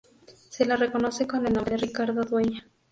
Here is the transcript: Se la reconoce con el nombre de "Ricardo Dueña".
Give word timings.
Se 0.49 0.65
la 0.65 0.77
reconoce 0.77 1.27
con 1.27 1.45
el 1.45 1.53
nombre 1.53 1.75
de 1.75 1.85
"Ricardo 1.85 2.23
Dueña". 2.23 2.65